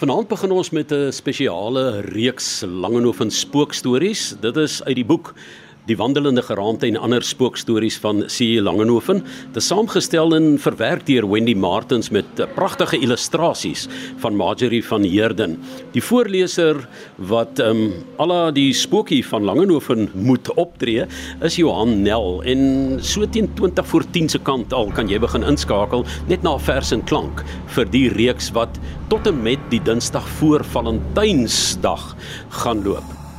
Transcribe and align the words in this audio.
Vanaand 0.00 0.30
begin 0.30 0.52
ons 0.56 0.70
met 0.72 0.92
'n 0.96 1.12
spesiale 1.12 2.00
reeks 2.00 2.62
Langehoven 2.64 3.30
spookstories. 3.30 4.34
Dit 4.40 4.56
is 4.56 4.82
uit 4.84 4.94
die 4.94 5.04
boek 5.04 5.34
Die 5.90 5.96
wandelende 5.98 6.42
geraamte 6.46 6.86
en 6.86 7.00
ander 7.02 7.24
spookstories 7.26 7.96
van 7.98 8.20
C.E. 8.30 8.60
Langehoven. 8.62 9.24
Dit 9.50 9.56
is 9.58 9.66
saamgestel 9.72 10.36
en 10.36 10.52
verwerk 10.62 11.02
deur 11.08 11.26
Wendy 11.26 11.56
Martins 11.58 12.12
met 12.14 12.42
pragtige 12.54 13.00
illustrasies 13.02 13.88
van 14.22 14.36
Marjorie 14.38 14.84
van 14.86 15.02
Heerden. 15.02 15.56
Die 15.90 16.02
voorleser 16.04 16.78
wat 17.16 17.58
ehm 17.58 17.80
um, 17.88 17.96
alla 18.22 18.52
die 18.54 18.70
spookie 18.76 19.24
van 19.26 19.42
Langehoven 19.48 20.06
moet 20.14 20.52
optree 20.54 21.08
is 21.42 21.58
Johan 21.58 22.02
Nel 22.04 22.38
en 22.46 22.62
so 23.02 23.26
teen 23.26 23.50
20 23.58 23.86
voor 23.90 24.06
10 24.10 24.28
se 24.28 24.38
kant 24.46 24.72
al 24.72 24.92
kan 24.94 25.10
jy 25.10 25.18
begin 25.18 25.42
inskakel 25.42 26.06
net 26.30 26.46
na 26.46 26.54
vers 26.58 26.92
en 26.94 27.02
klank 27.02 27.42
vir 27.74 27.90
die 27.90 28.06
reeks 28.14 28.52
wat 28.54 28.78
tot 29.10 29.26
en 29.26 29.42
met 29.42 29.66
die 29.74 29.82
Dinsdag 29.82 30.28
voor 30.38 30.62
Valentynsdag 30.76 32.14
gaan 32.62 32.86
loop. 32.86 33.29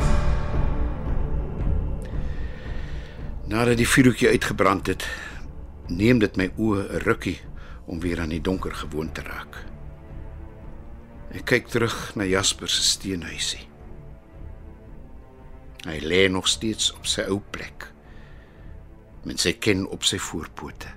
Nadat 3.52 3.82
die 3.82 3.88
vuurtjie 3.88 4.30
uitgebrand 4.32 4.88
het, 4.88 5.04
neem 5.92 6.22
dit 6.24 6.38
my 6.40 6.46
oë 6.56 6.84
'n 6.88 7.02
rukkie 7.04 7.40
om 7.86 8.00
weer 8.00 8.22
aan 8.24 8.32
die 8.32 8.42
donker 8.42 8.72
gewoon 8.72 9.12
te 9.12 9.22
raak. 9.22 9.58
Ek 11.36 11.46
kyk 11.46 11.68
terug 11.68 12.16
na 12.16 12.24
Jasper 12.24 12.70
se 12.70 12.84
steenhuisie. 12.84 13.68
Hy 15.84 16.00
lê 16.00 16.30
nog 16.32 16.48
steeds 16.48 16.94
op 16.94 17.06
sy 17.06 17.22
ou 17.28 17.42
plek 17.52 17.92
met 19.26 19.40
sy 19.40 19.52
kin 19.54 19.88
op 19.88 20.04
sy 20.04 20.18
voorpote. 20.18 20.88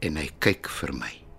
En 0.00 0.16
hy 0.16 0.30
kyk 0.38 0.68
vir 0.68 0.94
my. 0.94 1.29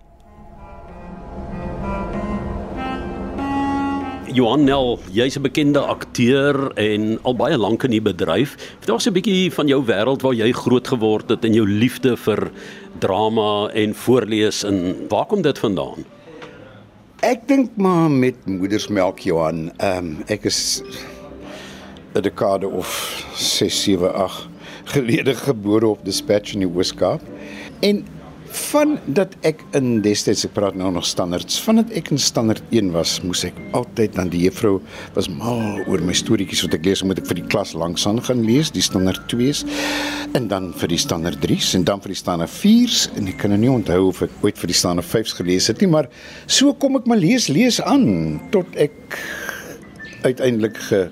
Johan 4.32 4.64
Nel, 4.64 4.98
jy's 5.12 5.36
'n 5.36 5.42
bekende 5.42 5.80
akteur 5.80 6.72
en 6.80 7.18
al 7.22 7.34
baie 7.36 7.56
lank 7.56 7.82
in 7.84 7.90
die 7.90 8.00
bedryf. 8.00 8.56
Vertel 8.78 8.94
ons 8.94 9.06
'n 9.06 9.12
bietjie 9.12 9.52
van 9.52 9.68
jou 9.68 9.84
wêreld 9.84 10.22
waar 10.22 10.34
jy 10.34 10.52
groot 10.52 10.88
geword 10.88 11.28
het 11.28 11.44
en 11.44 11.52
jou 11.52 11.66
liefde 11.68 12.16
vir 12.16 12.50
drama 12.98 13.68
en 13.74 13.94
voorlees 13.94 14.64
en 14.64 14.96
waar 15.08 15.26
kom 15.26 15.42
dit 15.42 15.58
vandaan? 15.58 16.04
Ek 17.20 17.46
dink 17.46 17.70
maar 17.76 18.10
met 18.10 18.34
moedersmelk 18.46 19.18
Johan. 19.18 19.72
Ehm 19.76 19.98
um, 19.98 20.24
ek 20.26 20.44
is 20.44 20.82
'n 22.14 22.22
dekade 22.22 22.68
of 22.68 22.88
6, 23.34 23.82
7, 23.82 24.14
8 24.14 24.48
gelede 24.84 25.34
gebore 25.48 25.86
op 25.86 26.04
Dispatch 26.04 26.54
in 26.54 26.60
die 26.60 26.72
Weskaap. 26.72 27.20
En 27.80 28.04
van 28.52 28.98
dat 29.06 29.34
ek 29.48 29.62
in 29.76 30.02
destyds 30.04 30.44
ek 30.46 30.54
praat 30.56 30.76
nou 30.78 30.90
nog 30.92 31.06
standaards 31.08 31.58
van 31.64 31.80
dat 31.80 31.92
ek 31.98 32.10
in 32.14 32.20
standaard 32.20 32.62
1 32.70 32.90
was 32.94 33.14
moes 33.24 33.44
ek 33.48 33.58
altyd 33.78 34.16
dan 34.18 34.32
die 34.32 34.44
juffrou 34.44 34.74
was 35.16 35.28
mal 35.32 35.80
oor 35.86 36.04
my 36.04 36.14
storieetjies 36.16 36.64
wat 36.66 36.76
ek 36.78 36.88
lees 36.88 37.04
moet 37.06 37.22
ek 37.22 37.28
vir 37.30 37.40
die 37.40 37.46
klas 37.54 37.74
langs 37.78 38.06
aan 38.08 38.20
gaan 38.24 38.44
lees 38.46 38.72
die 38.74 38.84
standaard 38.84 39.24
2s 39.32 39.64
en 40.38 40.48
dan 40.52 40.70
vir 40.80 40.92
die 40.94 41.00
standaard 41.00 41.40
3s 41.44 41.72
en 41.78 41.86
dan 41.88 42.02
vir 42.04 42.14
die 42.14 42.20
standaard 42.22 42.54
4s 42.56 43.06
en 43.16 43.30
ek 43.32 43.40
kan 43.42 43.54
nou 43.54 43.60
nie 43.64 43.72
onthou 43.72 44.00
of 44.10 44.24
ek 44.28 44.34
ooit 44.44 44.60
vir 44.60 44.72
die 44.74 44.80
standaard 44.82 45.08
5s 45.08 45.38
gelees 45.40 45.70
het 45.72 45.80
nie 45.84 45.90
maar 45.92 46.10
so 46.46 46.74
kom 46.74 47.00
ek 47.00 47.08
maar 47.10 47.20
lees 47.22 47.48
lees 47.52 47.80
aan 47.84 48.40
tot 48.54 48.68
ek 48.80 49.18
uiteindelik 50.22 50.76
ge 50.88 51.06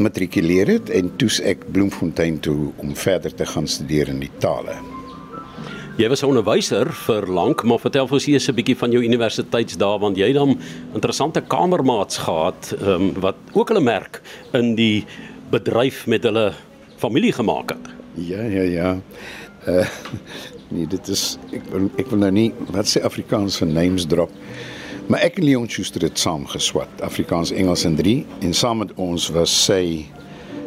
matrikuleer 0.00 0.70
het 0.78 0.90
en 0.94 1.10
toes 1.20 1.40
ek 1.44 1.66
Bloemfontein 1.74 2.40
toe 2.44 2.72
om 2.82 2.96
verder 2.96 3.34
te 3.34 3.46
gaan 3.46 3.68
studeer 3.68 4.12
in 4.12 4.22
die 4.24 4.32
tale. 4.40 4.76
Jy 6.00 6.08
was 6.08 6.22
'n 6.22 6.30
onderwyser 6.32 6.88
vir 6.88 7.26
lank, 7.28 7.62
maar 7.64 7.78
vertel 7.78 8.06
vir 8.06 8.14
ons 8.14 8.26
eers 8.26 8.48
'n 8.48 8.54
bietjie 8.54 8.76
van 8.76 8.90
jou 8.90 9.02
universiteitsdae 9.04 9.98
want 9.98 10.16
jy 10.16 10.26
het 10.26 10.34
dan 10.34 10.58
interessante 10.94 11.40
kamermaats 11.40 12.16
gehad 12.16 12.74
um, 12.80 13.12
wat 13.20 13.34
ook 13.52 13.68
hulle 13.68 13.80
merk 13.80 14.22
in 14.52 14.74
die 14.74 15.04
bedryf 15.50 16.06
met 16.06 16.22
hulle 16.22 16.54
familie 16.96 17.32
gemaak 17.32 17.70
het. 17.70 17.92
Ja, 18.14 18.40
ja, 18.40 18.62
ja. 18.62 19.00
Uh 19.68 19.86
nee, 20.72 20.86
dit 20.86 21.08
is 21.08 21.38
ek 21.52 21.62
wil 21.70 21.90
ek 21.98 22.08
wil 22.08 22.18
nou 22.18 22.30
nie 22.30 22.52
wat 22.72 22.88
sê 22.88 23.04
Afrikaans 23.04 23.58
vir 23.58 23.68
names 23.68 24.06
drop. 24.06 24.30
Maar 25.08 25.20
ek 25.20 25.38
en 25.38 25.44
Leon 25.44 25.68
Schuster 25.68 26.00
het 26.00 26.18
saam 26.18 26.46
geswat, 26.46 26.88
Afrikaans, 27.02 27.52
Engels 27.52 27.84
en 27.84 27.96
3 27.96 28.26
en 28.40 28.54
saam 28.54 28.78
met 28.78 28.92
ons 28.96 29.28
was 29.28 29.64
sy 29.64 30.06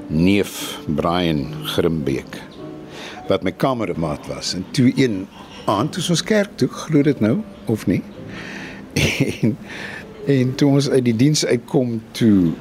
neef 0.08 0.78
Brian 0.86 1.50
Grimbeek 1.64 2.55
wat 3.28 3.44
my 3.44 3.52
kamermaat 3.52 4.28
was. 4.28 4.54
En 4.54 4.66
toe 4.72 4.92
een 4.96 5.28
aand 5.66 5.92
toe 5.92 6.04
ons 6.10 6.24
kerk 6.24 6.58
toe, 6.58 6.68
glo 6.68 7.02
dit 7.02 7.20
nou 7.20 7.40
of 7.66 7.86
nie? 7.88 8.04
En 9.46 9.58
en 10.26 10.56
toe 10.58 10.72
ons 10.74 10.88
uit 10.90 11.04
die 11.06 11.16
diens 11.16 11.44
uitkom 11.46 12.00
toe 12.18 12.54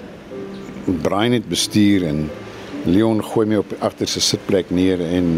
Brian 1.00 1.32
het 1.32 1.46
bestuur 1.48 2.04
en 2.04 2.26
Leon 2.84 3.22
gooi 3.24 3.46
my 3.48 3.60
op 3.62 3.70
agter 3.80 4.10
sy 4.10 4.20
sitplek 4.20 4.68
neer 4.74 5.00
en 5.00 5.30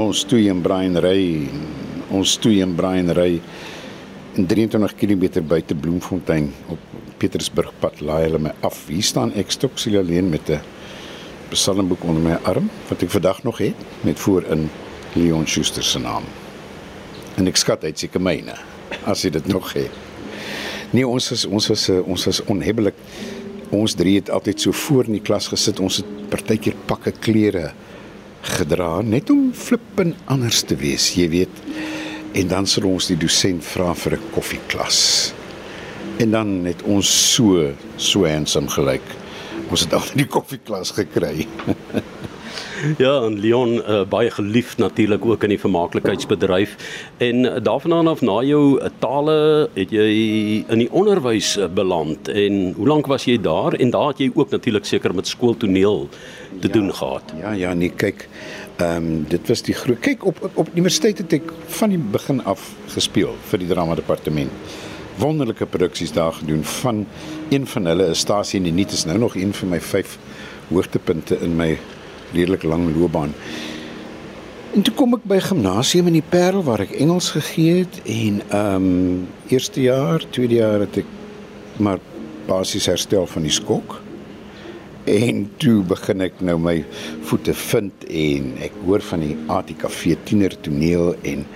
ons 0.00 0.20
toe 0.28 0.42
en 0.52 0.60
Brian 0.60 1.00
ry 1.00 1.48
ons 2.12 2.34
toe 2.44 2.52
en 2.60 2.74
Brian 2.76 3.08
ry 3.16 3.30
in 4.36 4.46
23 4.50 4.94
km 5.00 5.40
buite 5.48 5.74
Bloemfontein 5.74 6.50
op 6.68 6.82
Pietersburgpad 7.20 8.02
laai 8.04 8.22
hulle 8.26 8.38
my 8.44 8.52
af. 8.64 8.84
Hier 8.88 9.04
staan 9.04 9.32
ek 9.40 9.50
stoksel 9.56 9.98
alleen 10.00 10.28
met 10.30 10.50
'n 10.50 10.60
psalmboek 11.50 12.04
onder 12.06 12.22
my 12.22 12.36
arm 12.48 12.70
wat 12.88 13.02
ek 13.02 13.10
vandag 13.10 13.42
nog 13.42 13.58
het 13.58 13.86
met 14.06 14.18
voorin 14.22 14.68
Leon 15.14 15.46
Schuster 15.46 15.84
se 15.84 15.98
naam. 15.98 16.26
En 17.38 17.50
ek 17.50 17.58
skat 17.58 17.84
uit 17.84 17.98
seker 17.98 18.22
myne 18.22 18.54
as 19.10 19.24
jy 19.24 19.32
dit 19.34 19.46
nog 19.50 19.72
het. 19.74 19.94
Nee, 20.94 21.06
ons 21.06 21.30
is 21.34 21.46
ons 21.46 21.70
is 21.70 21.86
ons 22.02 22.26
is 22.30 22.42
onhebbelik. 22.50 22.96
Ons 23.74 23.94
drie 23.98 24.16
het 24.18 24.30
altyd 24.34 24.66
so 24.66 24.74
voor 24.74 25.06
in 25.10 25.18
die 25.18 25.24
klas 25.26 25.48
gesit. 25.50 25.82
Ons 25.82 26.00
het 26.02 26.30
partykeer 26.30 26.78
pakke 26.90 27.12
klere 27.14 27.70
gedra 28.56 29.00
net 29.04 29.30
om 29.30 29.50
flippin 29.54 30.14
anders 30.32 30.62
te 30.66 30.78
wees, 30.80 31.12
jy 31.14 31.28
weet. 31.30 31.62
En 32.34 32.50
dan 32.50 32.66
sou 32.70 32.86
ons 32.88 33.10
die 33.10 33.18
dosent 33.18 33.64
vra 33.66 33.94
vir 33.94 34.18
'n 34.18 34.32
koffieklas. 34.34 35.32
En 36.18 36.30
dan 36.30 36.64
het 36.64 36.82
ons 36.82 37.08
so 37.34 37.72
so 37.96 38.26
handsome 38.26 38.68
gelyk 38.68 39.19
ons 39.68 39.84
het 39.84 39.94
al 39.96 40.10
in 40.14 40.22
die 40.22 40.28
koffieklas 40.30 40.92
gekry. 40.96 41.46
ja, 43.04 43.12
en 43.26 43.38
Leon 43.40 43.76
uh, 43.78 44.02
baie 44.08 44.30
geliefd 44.30 44.78
natuurlik 44.78 45.24
ook 45.24 45.44
in 45.46 45.54
die 45.54 45.60
vermaaklikheidsbedryf. 45.60 46.76
En 47.16 47.44
uh, 47.44 47.56
daarvan 47.62 48.08
af 48.08 48.20
na 48.20 48.40
jou 48.46 48.78
uh, 48.78 48.88
tale 48.98 49.68
het 49.74 49.92
jy 49.94 50.10
in 50.66 50.84
die 50.84 50.90
onderwys 50.90 51.56
beland. 51.74 52.28
En 52.28 52.72
hoe 52.76 52.88
lank 52.88 53.06
was 53.06 53.24
jy 53.28 53.40
daar? 53.40 53.76
En 53.78 53.90
daar 53.90 54.12
het 54.14 54.18
jy 54.18 54.30
ook 54.34 54.50
natuurlik 54.50 54.84
seker 54.84 55.14
met 55.14 55.28
skooltoneel 55.28 56.08
te 56.60 56.66
ja, 56.66 56.72
doen 56.72 56.94
gehad. 56.94 57.34
Ja, 57.40 57.52
ja, 57.52 57.74
nee, 57.74 57.90
kyk, 57.90 58.28
ehm 58.80 58.96
um, 58.96 59.24
dit 59.28 59.48
was 59.48 59.62
die 59.62 59.74
groot 59.74 59.98
kyk 60.00 60.24
op 60.24 60.38
op, 60.42 60.56
op 60.56 60.68
universiteit 60.72 61.18
het 61.18 61.32
ek 61.36 61.52
van 61.78 61.92
die 61.92 61.98
begin 61.98 62.40
af 62.48 62.70
gespeel 62.94 63.34
vir 63.50 63.60
die 63.60 63.68
drama 63.68 63.94
departement 63.94 64.50
wonderlike 65.20 65.66
produksies 65.66 66.12
daar 66.12 66.32
gedoen 66.32 66.64
van 66.64 67.06
een 67.48 67.66
van 67.66 67.84
hulle 67.84 68.08
'n 68.08 68.14
stasie 68.14 68.56
in 68.56 68.64
die 68.64 68.72
nuut 68.72 68.92
is 68.92 69.04
nou 69.04 69.18
nog 69.18 69.36
een 69.36 69.54
van 69.54 69.68
my 69.68 69.80
vyf 69.80 70.18
hoogtepunte 70.68 71.38
in 71.40 71.56
my 71.56 71.78
redelik 72.32 72.62
lang 72.62 72.96
loopbaan. 72.96 73.34
En 74.74 74.82
toe 74.82 74.94
kom 74.94 75.14
ek 75.14 75.24
by 75.24 75.40
gimnasium 75.42 76.06
in 76.06 76.12
die 76.12 76.28
Parel 76.28 76.62
waar 76.62 76.80
ek 76.80 76.90
Engels 76.90 77.30
gegee 77.30 77.78
het 77.82 78.00
en 78.04 78.42
ehm 78.48 78.74
um, 78.74 79.26
eerste 79.48 79.80
jaar, 79.80 80.22
tweede 80.30 80.54
jaar 80.54 80.80
het 80.80 80.96
ek 80.96 81.06
maar 81.76 81.98
basies 82.46 82.86
herstel 82.86 83.26
van 83.26 83.42
die 83.42 83.50
skok. 83.50 84.00
En 85.04 85.50
toe 85.56 85.82
begin 85.82 86.20
ek 86.20 86.40
nou 86.40 86.58
my 86.58 86.84
voete 87.20 87.54
vind 87.54 88.04
en 88.04 88.54
ek 88.62 88.72
hoor 88.84 89.00
van 89.00 89.20
die 89.20 89.36
ATKV 89.46 90.16
tiener 90.24 90.60
toneel 90.60 91.14
en 91.22 91.46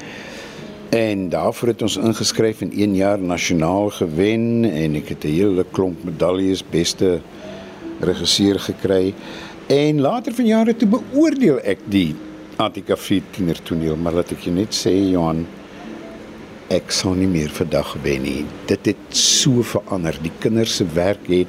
En 0.94 1.28
daarvoor 1.28 1.68
het 1.68 1.82
ons 1.82 1.96
ingeskryf 1.96 2.60
en 2.60 2.70
1 2.70 2.94
jaar 2.94 3.18
nasionaal 3.18 3.90
gewen 3.90 4.64
en 4.64 4.94
ek 4.94 5.08
het 5.08 5.24
'n 5.24 5.34
hele 5.34 5.64
klomp 5.70 6.04
medaljes 6.04 6.62
beste 6.70 7.20
regisseur 8.00 8.60
gekry. 8.60 9.14
En 9.66 10.00
later 10.00 10.34
van 10.34 10.46
jare 10.46 10.76
toe 10.76 10.88
beoordeel 10.88 11.58
ek 11.60 11.78
die 11.84 12.14
ATKV 12.56 13.20
tienertoneel, 13.30 13.96
maar 13.96 14.12
laat 14.12 14.30
ek 14.30 14.46
jou 14.46 14.54
net 14.54 14.74
sê 14.74 15.10
Johan, 15.10 15.46
ek 16.68 16.90
sou 16.90 17.16
nie 17.16 17.26
meer 17.26 17.50
vandag 17.50 17.96
wen 18.02 18.22
nie. 18.22 18.44
Dit 18.66 18.86
het 18.86 18.96
so 19.08 19.62
verander. 19.62 20.14
Die 20.22 20.32
kinders 20.38 20.76
se 20.76 20.86
werk 20.94 21.26
het 21.26 21.48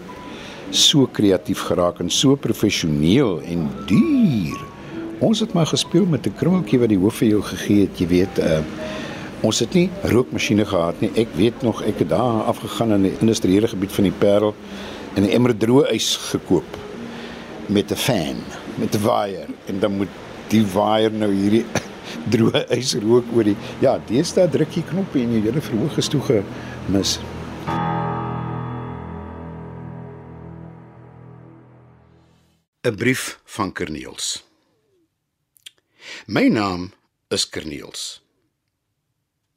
so 0.70 1.06
kreatief 1.06 1.60
geraak 1.60 2.00
en 2.00 2.10
so 2.10 2.36
professioneel 2.36 3.42
en 3.42 3.70
duur. 3.86 4.58
Ons 5.20 5.40
het 5.40 5.54
maar 5.54 5.68
gespeel 5.68 6.06
met 6.06 6.26
'n 6.26 6.34
krummeltjie 6.34 6.80
wat 6.80 6.90
die 6.90 6.98
hoof 6.98 7.16
vir 7.16 7.28
jou 7.28 7.42
gegee 7.42 7.82
het, 7.82 8.00
jy 8.00 8.08
weet, 8.08 8.40
uh 8.40 8.60
Ons 9.46 9.62
het 9.62 9.76
nie 9.78 9.90
rookmasjiene 10.10 10.66
gehad 10.66 11.02
nie. 11.04 11.12
Ek 11.22 11.30
weet 11.38 11.62
nog 11.66 11.84
ek 11.86 12.02
het 12.02 12.10
daar 12.10 12.48
afgegaan 12.50 12.96
in 12.98 13.08
die 13.10 13.14
industriële 13.22 13.70
gebied 13.70 13.94
van 13.94 14.08
die 14.10 14.16
Parel 14.24 14.56
en 15.16 15.24
'n 15.24 15.30
emmer 15.30 15.54
droë 15.54 15.92
ys 15.94 16.16
gekoop 16.32 16.78
met 17.70 17.92
'n 17.92 17.96
fan, 17.96 18.38
met 18.78 18.96
'n 18.96 19.02
waier 19.02 19.48
en 19.68 19.80
dan 19.80 19.98
moet 19.98 20.14
die 20.50 20.66
waier 20.66 21.12
nou 21.12 21.32
hierdie 21.34 21.66
droë 22.34 22.66
ys 22.70 22.96
rook 22.96 23.26
oor 23.36 23.44
die 23.44 23.58
ja, 23.80 24.00
deesdae 24.08 24.50
druk 24.50 24.72
jy 24.76 24.84
knoppie 24.84 25.24
en 25.24 25.34
jy 25.34 25.42
hele 25.42 25.62
verhoog 25.62 25.98
is 25.98 26.08
toe 26.08 26.22
gemis. 26.22 27.20
Thank 27.66 27.80
you 27.80 27.96
'n 32.86 32.96
brief 32.96 33.40
van 33.44 33.72
Kerneels. 33.72 34.44
My 36.26 36.48
naam 36.48 36.94
is 37.28 37.50
Kerneels. 37.50 38.25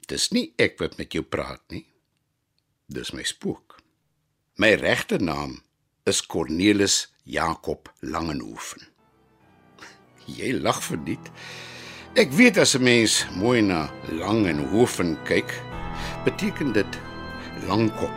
Dis 0.09 0.31
nie 0.33 0.55
ek 0.57 0.79
wat 0.81 0.97
met 0.97 1.13
jou 1.13 1.21
praat 1.21 1.61
nie. 1.69 1.85
Dis 2.89 3.13
my 3.13 3.25
spook. 3.29 3.77
My 4.57 4.73
regte 4.81 5.19
naam 5.21 5.59
is 6.09 6.23
Cornelis 6.25 7.11
Jakob 7.29 7.91
Langenhoven. 8.01 8.87
Jy 10.25 10.55
lag 10.57 10.81
verdiet. 10.81 11.29
Ek 12.17 12.33
weet 12.33 12.57
as 12.57 12.75
'n 12.75 12.83
mens 12.83 13.27
mooi 13.37 13.61
na 13.61 13.91
Langenhoven 14.09 15.17
kyk, 15.25 15.53
beteken 16.25 16.73
dit 16.73 16.99
langkop. 17.69 18.17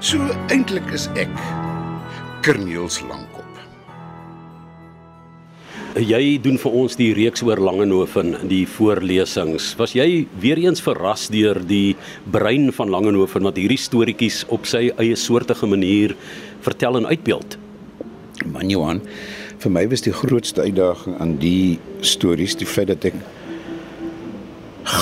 So 0.00 0.18
eintlik 0.50 0.90
is 0.92 1.06
ek 1.14 1.30
Kerniels 2.42 3.00
Langkop. 3.00 3.35
Jy 5.96 6.36
doen 6.44 6.58
vir 6.60 6.74
ons 6.76 6.92
die 6.98 7.14
reeks 7.16 7.40
oor 7.40 7.56
Langehoven, 7.56 8.34
die 8.50 8.66
voorlesings. 8.68 9.70
Was 9.80 9.94
jy 9.96 10.26
weer 10.42 10.60
eens 10.60 10.82
verras 10.84 11.30
deur 11.32 11.56
die 11.64 11.96
brein 12.28 12.68
van 12.76 12.92
Langehoven 12.92 13.48
wat 13.48 13.56
hierdie 13.56 13.80
storieetjies 13.80 14.42
op 14.52 14.68
sy 14.68 14.90
eie 15.00 15.16
soortige 15.16 15.64
manier 15.64 16.12
vertel 16.66 17.00
en 17.00 17.08
uitbeeld? 17.08 17.56
Man 18.44 18.68
Johan, 18.68 19.00
vir 19.56 19.72
my 19.72 19.86
was 19.88 20.04
die 20.04 20.12
grootste 20.12 20.66
uitdaging 20.68 21.16
aan 21.16 21.34
die 21.40 21.80
stories 22.04 22.58
die 22.60 22.68
feit 22.68 22.92
dat 22.92 23.08
ek 23.08 23.16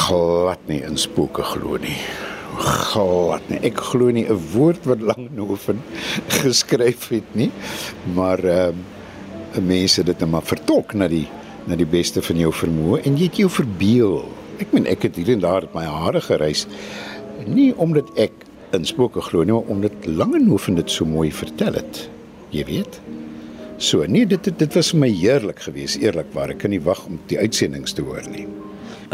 glad 0.06 0.62
nie 0.70 0.78
in 0.86 0.94
spooke 0.94 1.42
glo 1.56 1.74
nie. 1.82 1.98
Glad 2.62 3.50
nie. 3.50 3.64
Ek 3.66 3.82
glo 3.90 4.14
nie 4.14 4.28
'n 4.30 4.42
woord 4.54 4.86
wat 4.86 5.02
Langehoven 5.02 5.82
geskryf 6.38 7.10
het 7.10 7.34
nie. 7.34 7.50
Maar 8.14 8.38
ehm 8.38 8.78
uh, 8.78 8.93
mense 9.62 10.02
dit 10.02 10.20
net 10.20 10.30
maar 10.30 10.46
vertolk 10.46 10.94
na 10.94 11.08
die 11.08 11.26
na 11.64 11.76
die 11.80 11.88
beste 11.88 12.20
van 12.20 12.36
jou 12.36 12.50
vermoë 12.52 13.04
en 13.08 13.14
jy 13.16 13.28
het 13.30 13.38
jou 13.40 13.48
verbeel. 13.48 14.18
Ek 14.60 14.72
meen 14.76 14.86
ek 14.90 15.06
het 15.08 15.16
hier 15.16 15.30
en 15.32 15.40
daar 15.40 15.64
my 15.72 15.84
hare 15.88 16.20
gereis 16.20 16.66
nie 17.48 17.70
omdat 17.80 18.10
ek 18.20 18.44
in 18.74 18.84
spooke 18.84 19.22
glo 19.22 19.44
nie, 19.44 19.54
maar 19.54 19.70
omdat 19.70 20.06
Langehoven 20.06 20.78
dit 20.78 20.90
so 20.90 21.06
mooi 21.06 21.30
vertel 21.32 21.78
het. 21.78 22.04
Jy 22.54 22.64
weet. 22.68 23.00
So 23.78 24.06
nee, 24.06 24.26
dit 24.26 24.50
dit 24.58 24.76
was 24.76 24.92
vir 24.92 25.00
my 25.02 25.10
heerlik 25.10 25.64
geweest, 25.66 26.00
eerlikwaar. 26.02 26.54
Ek 26.54 26.62
kan 26.62 26.74
nie 26.74 26.82
wag 26.82 27.04
om 27.08 27.18
die 27.30 27.38
uitsendings 27.38 27.94
te 27.96 28.04
hoor 28.06 28.24
nie. 28.30 28.46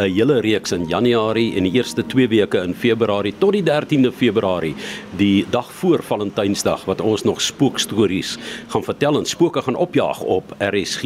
'n 0.00 0.14
hele 0.14 0.40
reeks 0.40 0.72
in 0.72 0.86
Januarie 0.88 1.56
en 1.56 1.66
die 1.68 1.72
eerste 1.76 2.02
2 2.06 2.28
weke 2.28 2.62
in 2.64 2.72
Februarie 2.74 3.34
tot 3.38 3.52
die 3.52 3.62
13de 3.62 4.12
Februarie, 4.12 4.74
die 5.16 5.44
dag 5.50 5.68
voor 5.80 6.02
Valentynsdag 6.02 6.86
wat 6.88 7.00
ons 7.00 7.24
nog 7.28 7.40
spookstories 7.40 8.38
gaan 8.72 8.84
vertel 8.84 9.18
en 9.18 9.26
spooke 9.26 9.62
gaan 9.62 9.76
opjaag 9.76 10.22
op 10.22 10.54
RSG. 10.58 11.02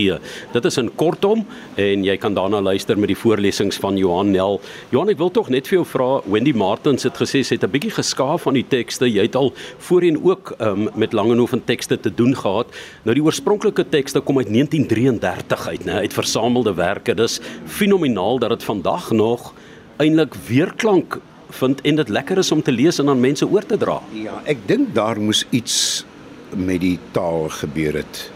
Dit 0.53 0.65
is 0.65 0.79
in 0.79 0.93
kortom 0.95 1.43
en 1.75 2.05
jy 2.05 2.17
kan 2.17 2.35
daarna 2.35 2.61
luister 2.63 2.99
met 2.99 3.11
die 3.11 3.19
voorlesings 3.19 3.81
van 3.83 3.99
Johan 3.99 4.31
Nel. 4.31 4.61
Johan, 4.91 5.11
ek 5.11 5.19
wil 5.19 5.31
tog 5.31 5.51
net 5.51 5.67
vir 5.67 5.81
jou 5.81 5.87
vra, 5.87 6.09
Wendy 6.31 6.53
Martins 6.55 7.03
het 7.03 7.19
gesê 7.19 7.43
sy 7.43 7.59
het 7.59 7.65
'n 7.65 7.71
bietjie 7.71 7.95
geskaaf 7.99 8.47
van 8.47 8.55
die 8.55 8.67
tekste. 8.69 9.11
Jy 9.11 9.23
het 9.23 9.35
al 9.35 9.53
voorheen 9.79 10.23
ook 10.23 10.55
um, 10.61 10.89
met 10.95 11.13
Langehoven 11.13 11.65
tekste 11.65 12.01
te 12.01 12.15
doen 12.15 12.37
gehad. 12.37 12.67
Nou 13.03 13.15
die 13.15 13.25
oorspronklike 13.25 13.89
tekste 13.89 14.21
kom 14.21 14.39
uit 14.39 14.49
1933 14.49 15.69
uit, 15.69 15.85
né, 15.85 15.93
uit 15.93 16.13
versamelde 16.13 16.75
werke. 16.75 17.15
Dis 17.15 17.41
fenomenaal 17.67 18.39
dat 18.39 18.51
dit 18.51 18.65
van 18.65 18.84
vandag 18.85 19.11
nog 19.11 19.55
eintlik 19.97 20.35
weerklank 20.47 21.17
vind 21.49 21.81
en 21.81 21.97
dit 21.97 22.09
lekker 22.09 22.39
is 22.39 22.51
om 22.53 22.63
te 22.63 22.73
lees 22.73 22.99
en 22.99 23.09
aan 23.09 23.21
mense 23.21 23.47
oor 23.49 23.65
te 23.65 23.79
dra. 23.81 24.03
Ja, 24.13 24.43
ek 24.45 24.67
dink 24.69 24.93
daar 24.95 25.17
moes 25.21 25.47
iets 25.57 26.05
met 26.53 26.83
die 26.83 26.99
taal 27.17 27.49
gebeur 27.49 27.97
het. 28.03 28.31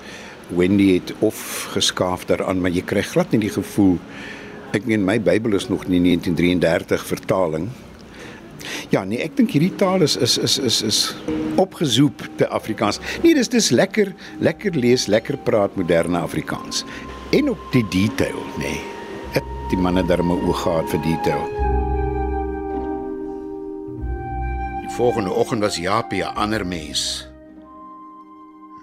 Wendy 0.49 0.95
het 0.95 1.13
of 1.19 1.69
geskaaf 1.75 2.25
daaraan, 2.31 2.63
maar 2.65 2.73
jy 2.73 2.81
kry 2.81 3.05
glad 3.05 3.35
nie 3.35 3.43
die 3.45 3.53
gevoel 3.53 3.99
ek 4.73 4.89
meen 4.89 5.05
my 5.05 5.19
Bybel 5.21 5.57
is 5.57 5.69
nog 5.69 5.85
nie 5.89 6.01
1933 6.01 7.05
vertaling. 7.13 7.69
Ja, 8.89 9.05
nee, 9.05 9.21
ek 9.21 9.37
dink 9.37 9.53
hierdie 9.53 9.75
taal 9.77 10.05
is 10.05 10.17
is 10.17 10.39
is 10.39 10.59
is 10.59 10.83
is 10.83 11.07
opgezoop 11.61 12.25
te 12.41 12.49
Afrikaans. 12.49 13.01
Nee, 13.21 13.37
dis 13.37 13.53
dis 13.53 13.69
lekker, 13.71 14.15
lekker 14.41 14.77
lees, 14.77 15.09
lekker 15.13 15.37
praat 15.45 15.77
moderne 15.77 16.25
Afrikaans. 16.25 16.87
En 17.37 17.51
ook 17.53 17.75
die 17.77 17.85
detail, 17.93 18.47
nê. 18.57 18.79
Nee 18.79 18.98
die 19.69 19.79
manne 19.79 20.05
darme 20.07 20.37
oog 20.37 20.63
gehad 20.63 20.89
vir 20.93 21.01
detail. 21.05 21.45
Die 24.83 24.93
volgende 24.97 25.31
oggend 25.31 25.63
was 25.63 25.77
Japie 25.77 26.23
'n 26.23 26.37
ander 26.37 26.67
mens. 26.67 27.27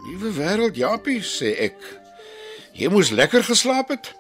"Liewe 0.06 0.32
wêreld, 0.32 0.76
Japie," 0.76 1.22
sê 1.22 1.56
ek. 1.58 1.78
"Jy 2.74 2.90
moes 2.90 3.10
lekker 3.10 3.44
geslaap 3.44 3.90
het." 3.90 4.14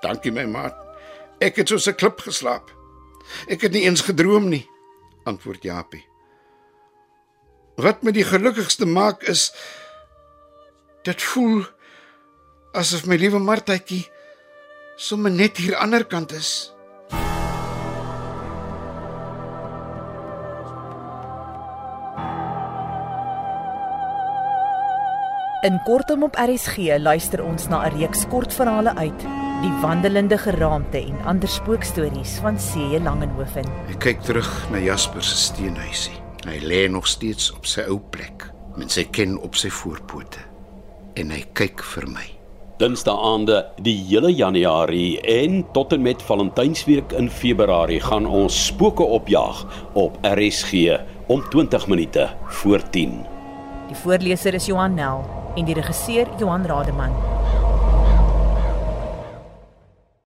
"Dankie 0.00 0.32
my 0.32 0.44
maat. 0.44 0.76
Ek 1.38 1.56
het 1.56 1.68
soos 1.68 1.88
'n 1.88 1.94
klip 1.94 2.20
geslaap. 2.20 2.70
Ek 3.46 3.60
het 3.60 3.72
nie 3.72 3.82
eens 3.82 4.00
gedroom 4.00 4.48
nie," 4.48 4.68
antwoord 5.24 5.62
Japie. 5.62 6.04
"Wat 7.76 8.02
my 8.02 8.12
die 8.12 8.24
gelukkigste 8.24 8.86
maak 8.86 9.22
is 9.22 9.52
dit 11.02 11.22
voel 11.22 11.64
asof 12.72 13.06
my 13.06 13.16
liewe 13.16 13.38
Martjie 13.38 14.09
sommer 15.00 15.32
net 15.32 15.56
hier 15.56 15.78
ander 15.80 16.04
kant 16.04 16.32
is. 16.36 16.74
In 25.64 25.76
kortom 25.84 26.24
op 26.24 26.36
RSG 26.40 26.96
luister 27.00 27.42
ons 27.44 27.68
na 27.68 27.84
'n 27.84 27.96
reeks 27.96 28.26
kortverhale 28.28 28.96
uit 28.96 29.26
Die 29.60 29.72
wandelende 29.80 30.38
geraamte 30.38 30.98
en 30.98 31.20
ander 31.24 31.48
spookstories 31.48 32.38
van 32.40 32.56
C.J. 32.56 33.02
Langehoven. 33.04 33.68
Ek 33.92 33.98
kyk 34.00 34.22
terug 34.24 34.70
na 34.70 34.78
Jasper 34.78 35.22
se 35.22 35.36
steenhuisie. 35.36 36.16
Hy 36.48 36.58
lê 36.64 36.88
nog 36.88 37.06
steeds 37.06 37.52
op 37.52 37.66
sy 37.66 37.84
ou 37.92 38.00
plek 38.00 38.48
met 38.76 38.90
sy 38.90 39.04
ken 39.04 39.36
op 39.36 39.54
sy 39.54 39.68
voorpote 39.68 40.40
en 41.14 41.30
hy 41.30 41.44
kyk 41.52 41.84
vir 41.84 42.08
my. 42.08 42.39
Dinsdae 42.80 43.12
aande 43.12 43.58
die 43.84 43.92
hele 44.08 44.30
Januarie 44.32 45.18
en 45.28 45.58
tot 45.74 45.92
en 45.92 46.00
met 46.00 46.22
Valentynsweek 46.24 47.12
in 47.12 47.26
Februarie 47.28 47.98
gaan 48.00 48.24
ons 48.24 48.56
spooke 48.70 49.04
opjaag 49.04 49.60
op 49.92 50.16
RSG 50.24 50.96
om 51.28 51.44
20 51.52 51.84
minute 51.92 52.30
voor 52.62 52.80
10. 52.90 53.12
Die 53.90 53.98
voorleser 54.00 54.56
is 54.56 54.70
Johan 54.72 54.96
Nel 54.96 55.20
en 55.60 55.68
die 55.68 55.76
regisseur 55.76 56.32
Johan 56.38 56.64
Rademan. 56.64 57.39